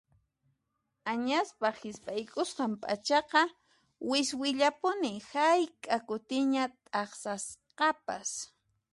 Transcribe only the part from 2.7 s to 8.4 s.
p'achaqa wiswillapuni hayk'a kutiña t'aqsasqapas.